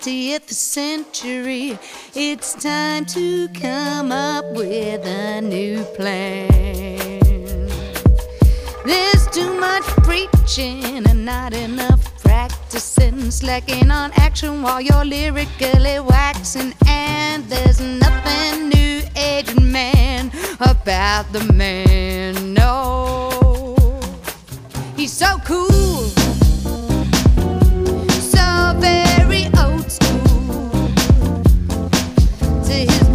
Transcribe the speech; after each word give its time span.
20th 0.00 0.48
century. 0.48 1.78
It's 2.14 2.54
time 2.54 3.04
to 3.06 3.48
come 3.48 4.10
up 4.10 4.46
with 4.54 5.04
a 5.04 5.42
new 5.42 5.84
plan. 5.94 7.68
There's 8.86 9.26
too 9.26 9.52
much 9.60 9.82
preaching 10.02 11.06
and 11.06 11.26
not 11.26 11.52
enough 11.52 12.00
practicing. 12.22 13.30
Slacking 13.30 13.90
on 13.90 14.10
action 14.16 14.62
while 14.62 14.80
you're 14.80 15.04
lyrically 15.04 16.00
waxing. 16.00 16.72
And 16.86 17.44
there's 17.50 17.80
nothing 17.80 18.70
new 18.70 19.02
age 19.16 19.54
man 19.60 20.30
about 20.60 21.30
the 21.30 21.52
man. 21.52 22.54
No, 22.54 23.98
he's 24.96 25.12
so 25.12 25.36
cool. 25.44 26.19
to 32.70 32.76
his 32.76 33.09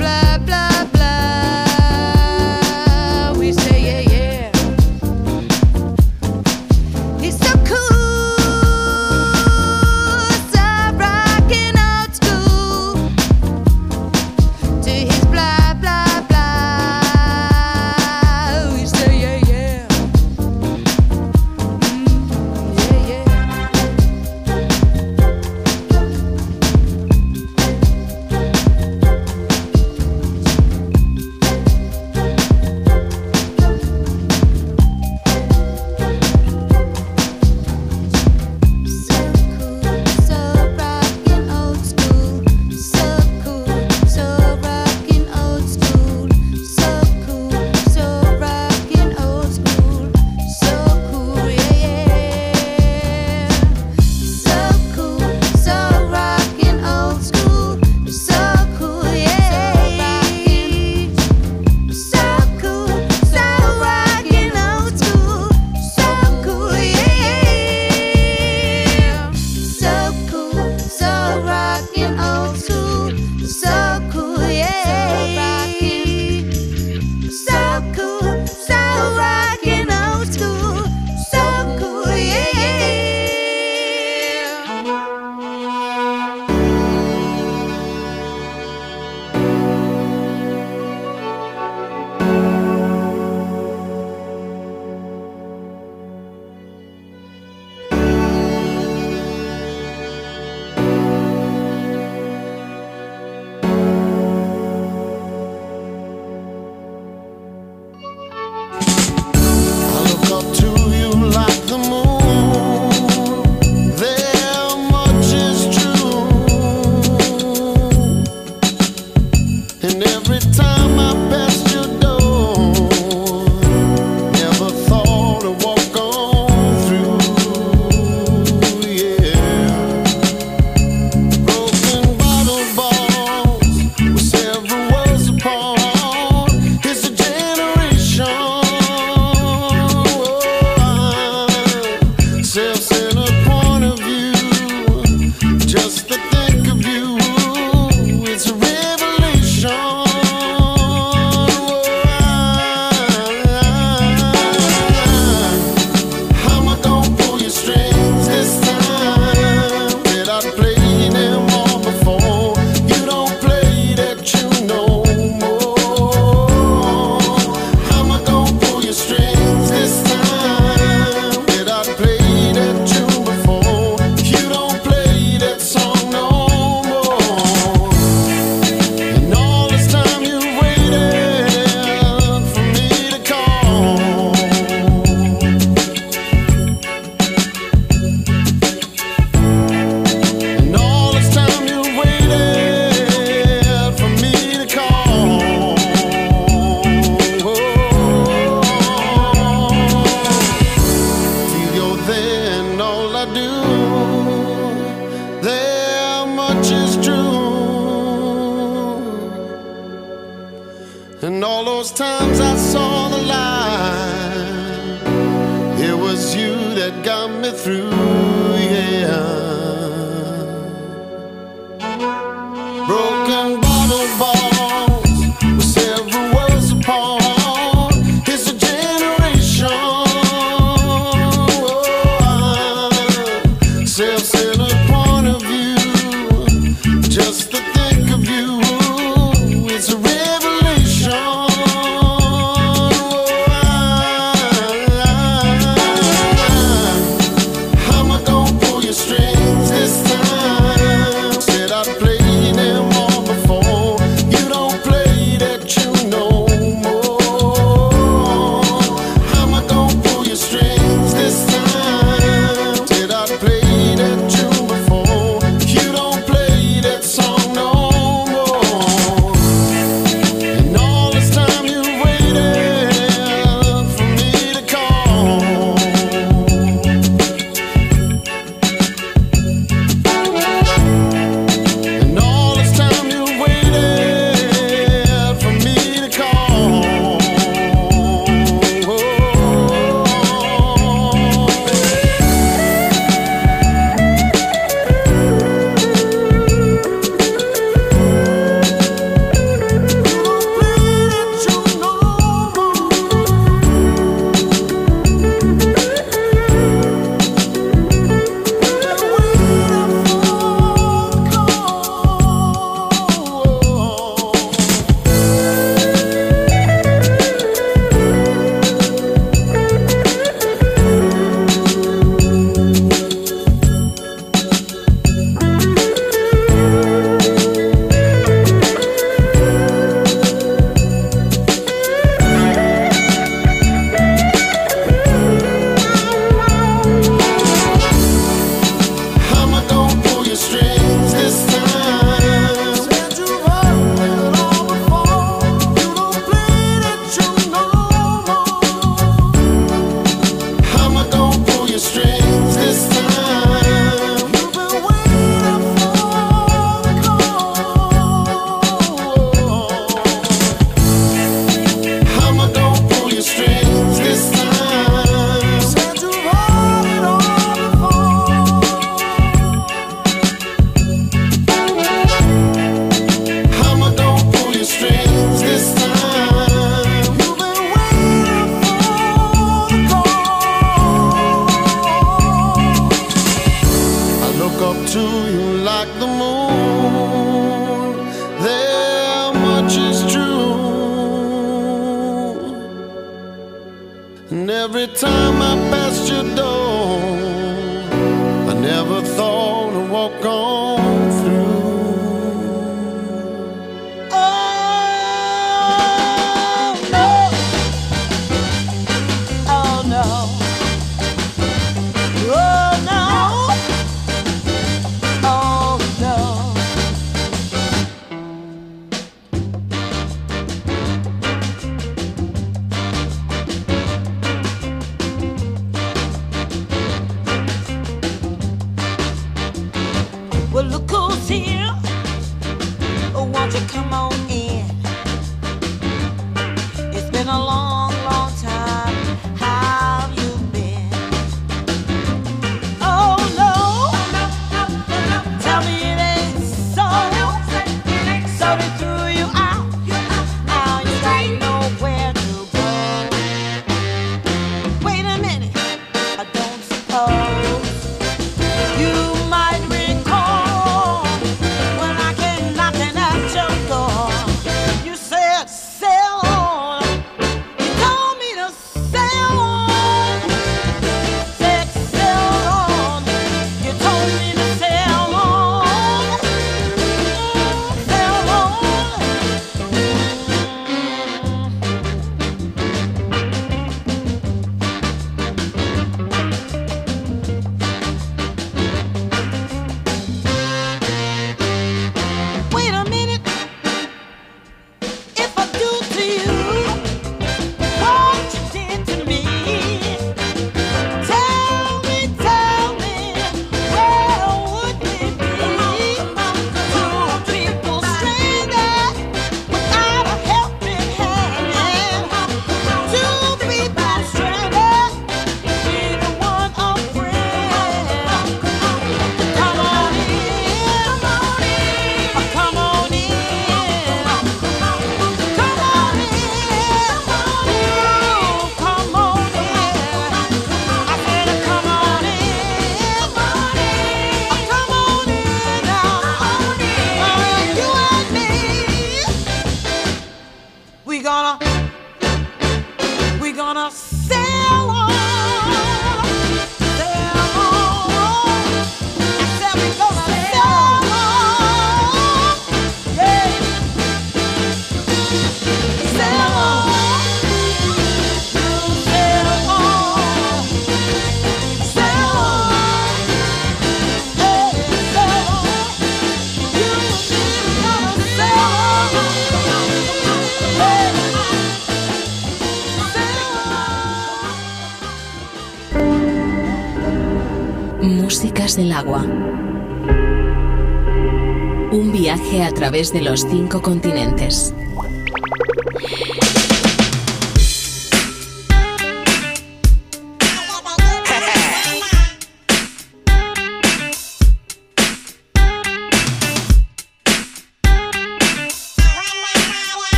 Un 581.72 581.92
viaje 581.92 582.44
a 582.44 582.52
través 582.52 582.94
de 582.94 583.02
los 583.02 583.26
cinco 583.28 583.62
continentes. 583.62 584.54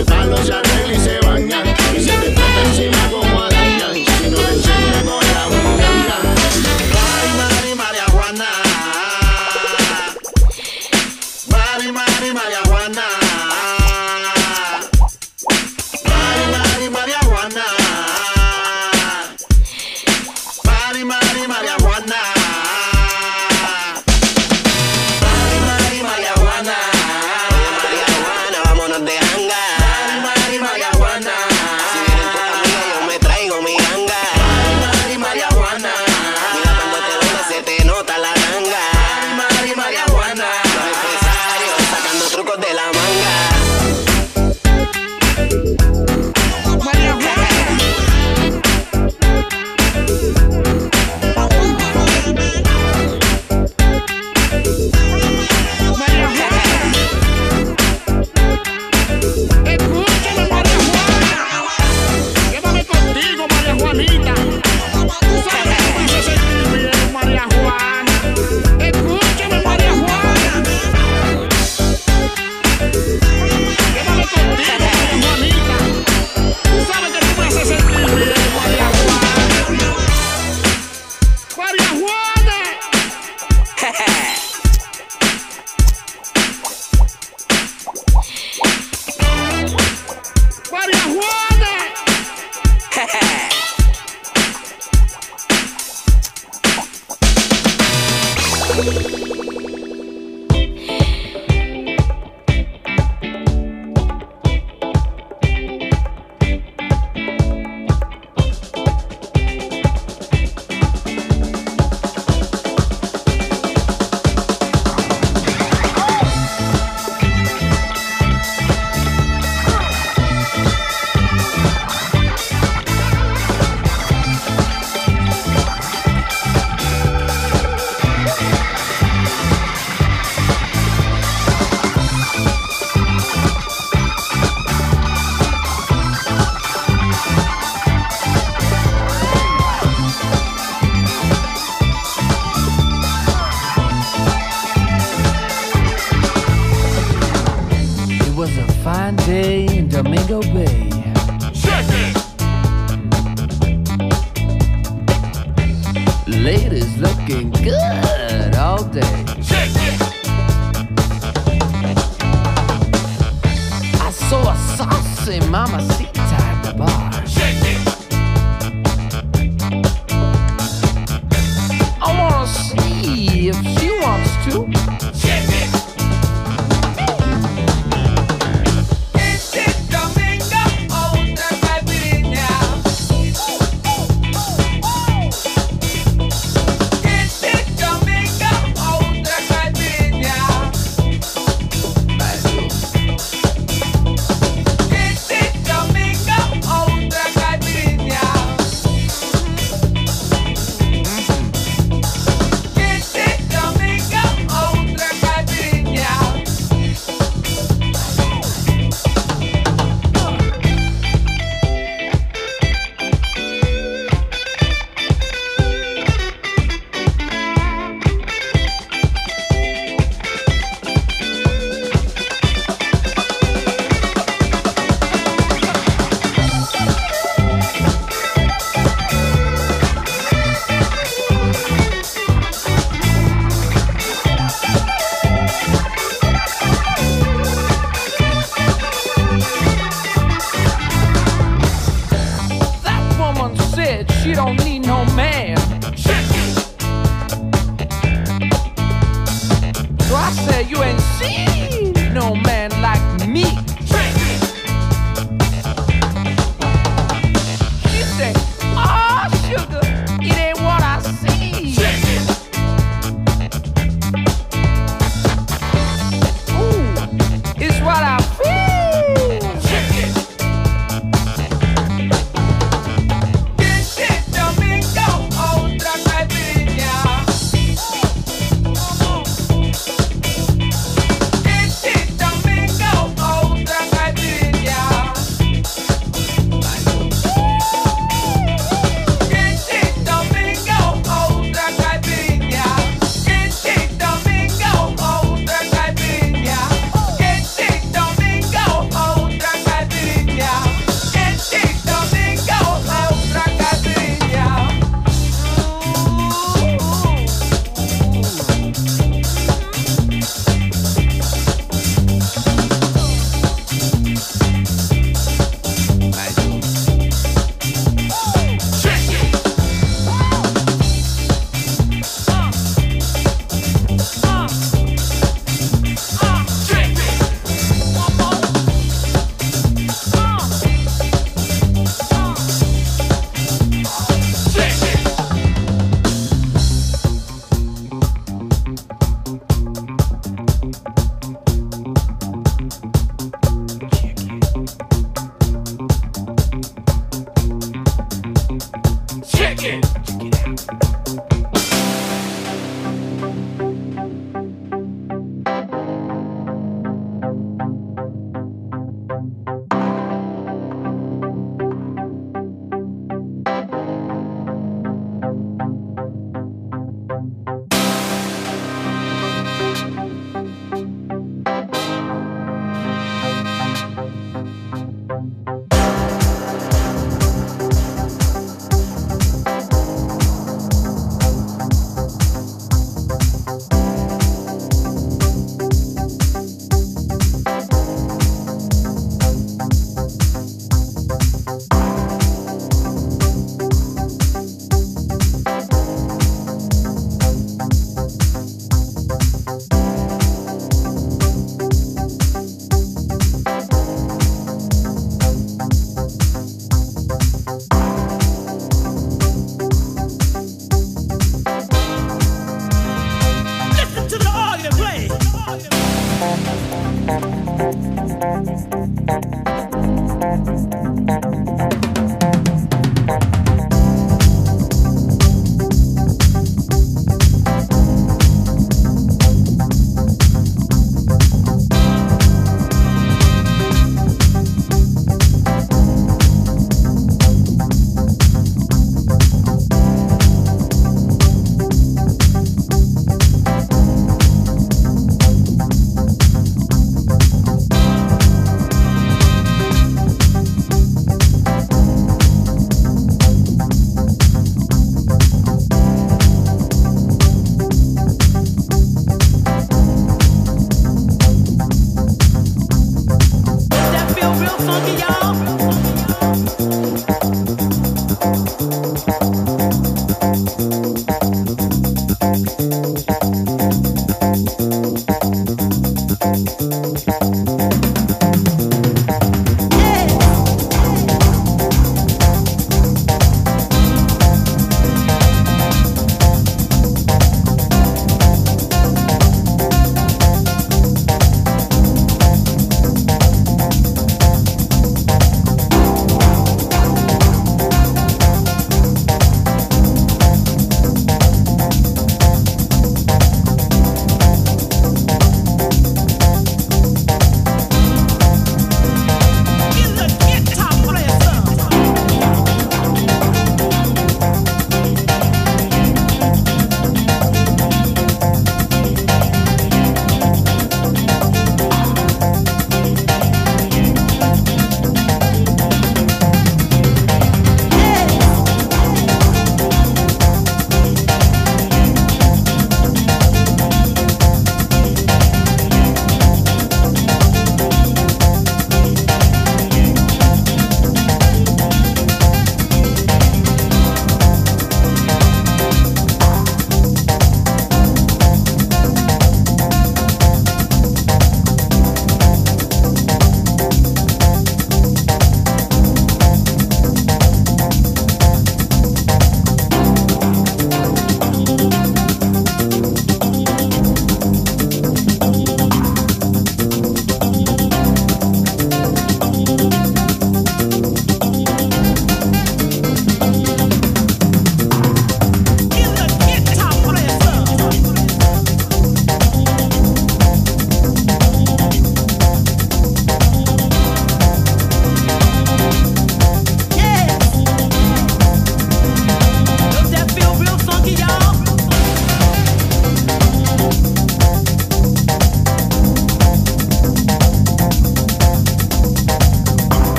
de 0.00 0.04
palos 0.06 0.69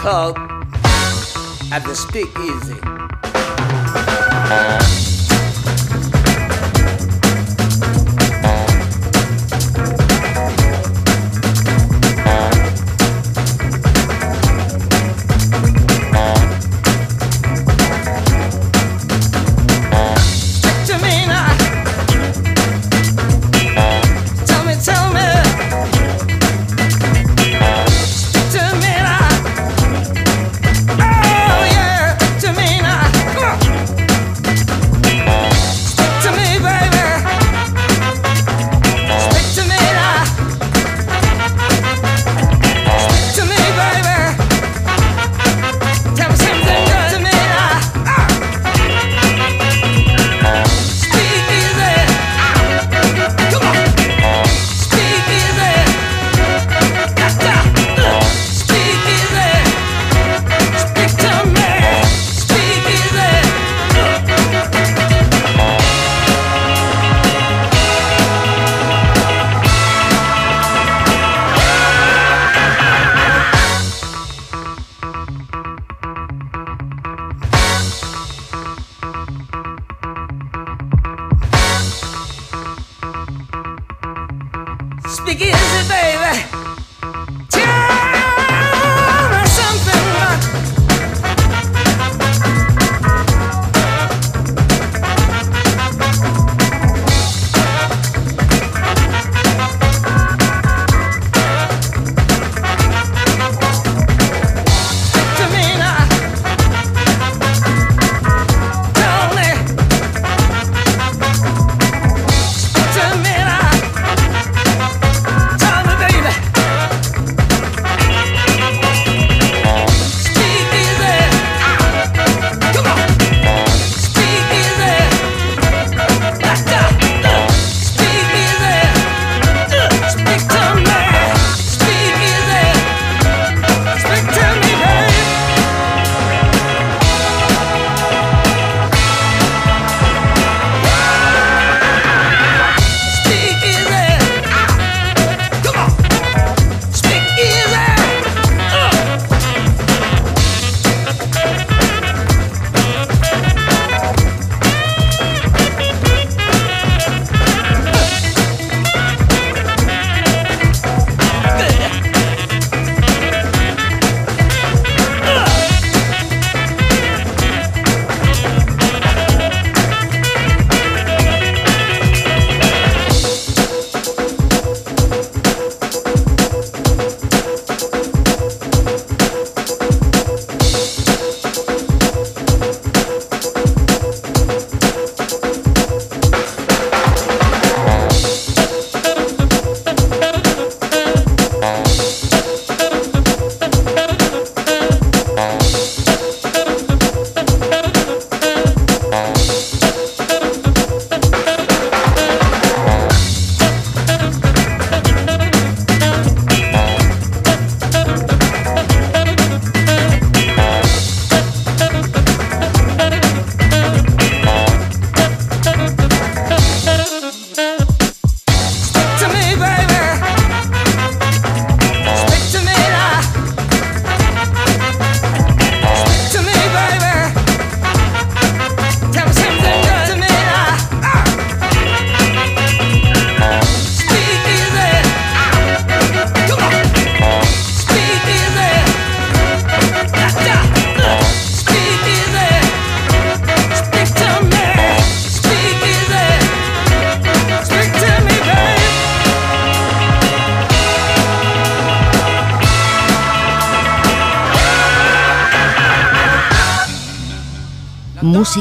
Club 0.00 0.34
at 1.70 1.84
the 1.84 1.94
Speakeasy. 1.94 2.89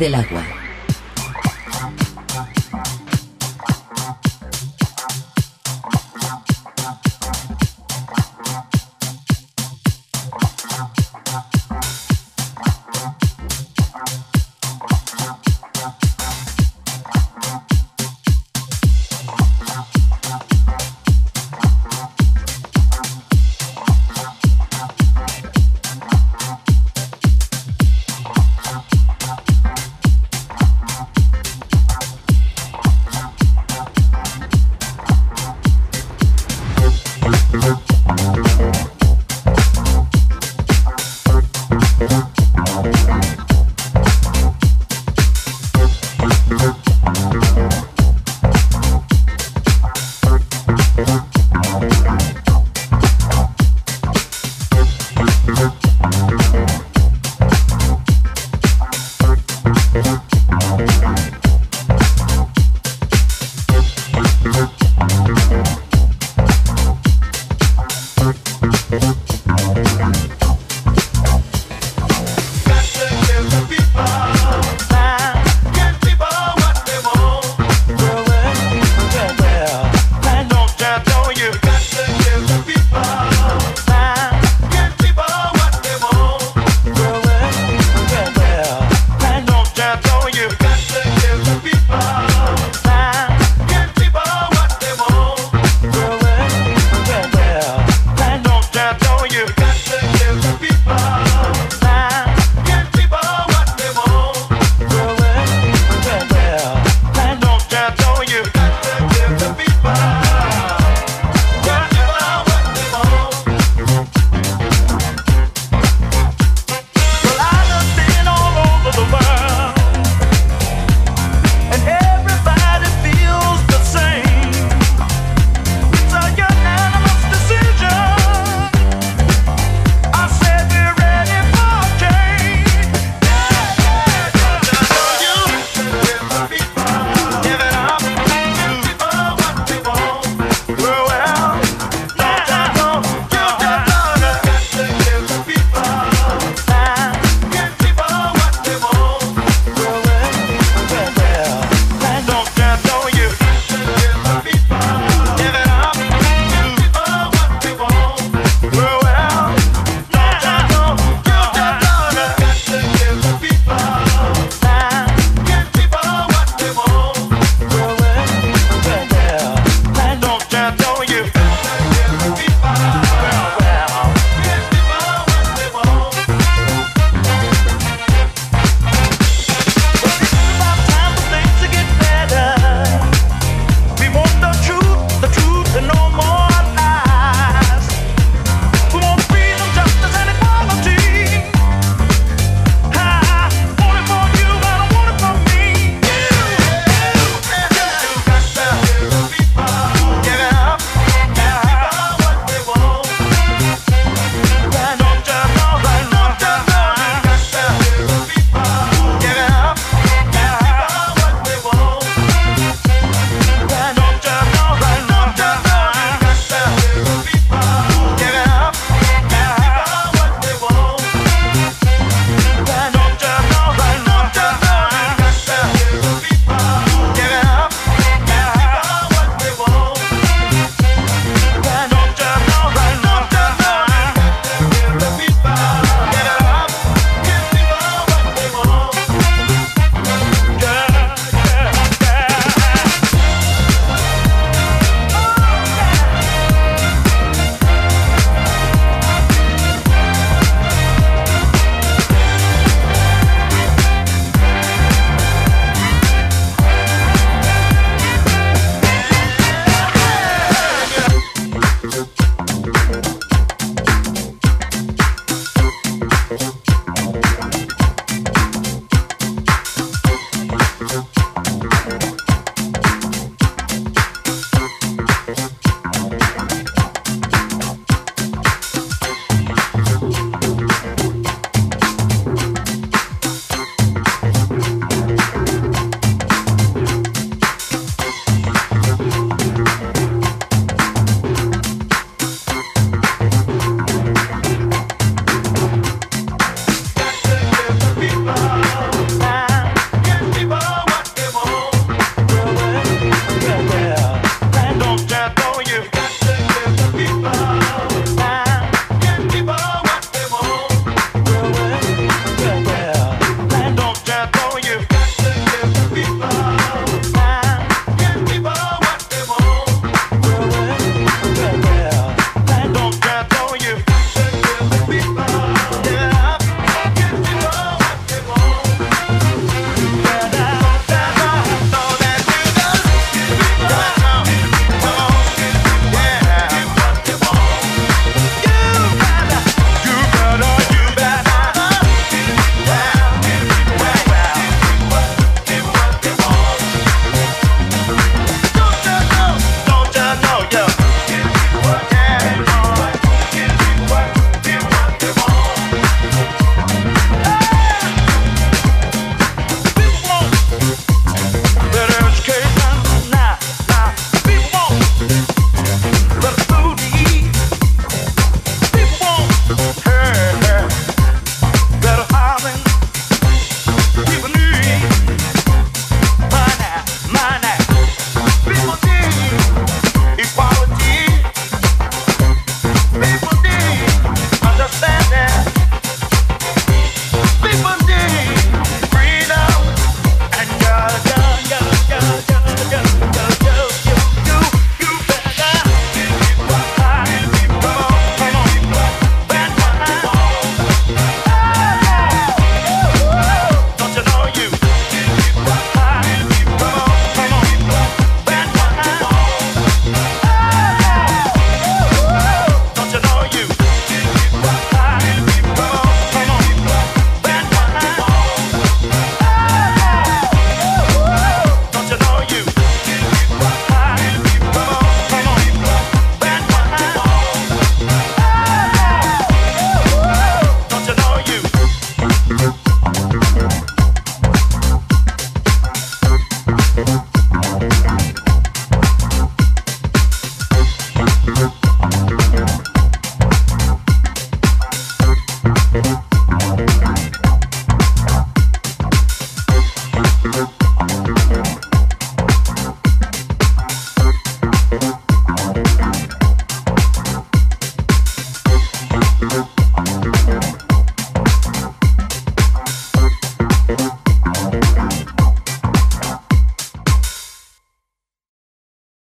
Del 0.00 0.14
agua. 0.14 0.49